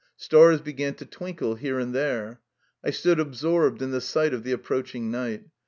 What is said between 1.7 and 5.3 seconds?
and there. I stood absorbed in the sight of the approaching